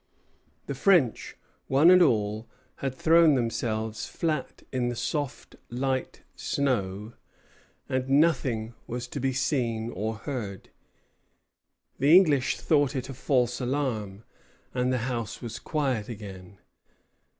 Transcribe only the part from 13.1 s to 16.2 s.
false alarm, and the house was quiet